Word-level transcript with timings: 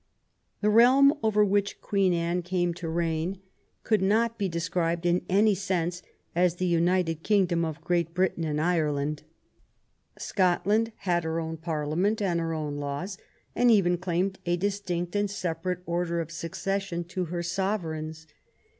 The 0.61 0.69
realm 0.71 1.13
over 1.21 1.45
which 1.45 1.79
Queen 1.79 2.11
Anne 2.11 2.41
came 2.41 2.73
to 2.73 2.89
reign 2.89 3.33
20 3.33 3.33
WHAT 3.35 3.37
THE 3.37 3.37
QUEEN 3.37 3.49
CAME 3.59 3.61
TO— 3.61 3.65
AT 3.67 3.69
HOME 3.69 3.83
could 3.83 4.01
not 4.31 4.37
be 4.39 4.49
described 4.49 5.05
in 5.05 5.25
any 5.29 5.53
sense 5.53 6.01
as 6.35 6.55
the 6.55 6.65
United 6.65 7.21
King 7.21 7.45
dom 7.45 7.63
of 7.63 7.81
Great 7.83 8.15
Britain 8.15 8.43
and 8.43 8.59
Ireland. 8.59 9.21
Scotland 10.17 10.91
had 10.95 11.23
her 11.23 11.39
own 11.39 11.57
Parliament 11.57 12.19
and 12.19 12.39
her 12.39 12.51
own 12.55 12.77
laws, 12.77 13.19
and 13.55 13.69
even 13.69 13.99
claimed 13.99 14.39
a 14.47 14.57
distinct 14.57 15.15
and 15.15 15.29
separate 15.29 15.83
order 15.85 16.19
of 16.19 16.31
succession 16.31 17.05
in 17.15 17.25
her 17.25 17.43
sov 17.43 17.81
ereigns. 17.83 18.25